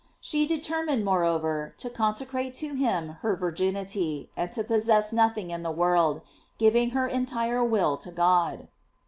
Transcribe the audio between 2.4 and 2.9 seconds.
to